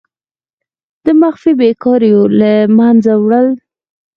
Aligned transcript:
د 1.05 1.07
مخفي 1.21 1.51
بیکاریو 1.59 2.21
له 2.39 2.51
منځه 2.77 3.13
وړل. 3.23 3.47